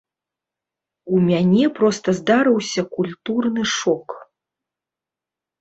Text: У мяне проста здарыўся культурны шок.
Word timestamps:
У 1.17 1.19
мяне 1.27 1.65
проста 1.77 2.15
здарыўся 2.21 2.81
культурны 2.97 3.63
шок. 3.77 4.07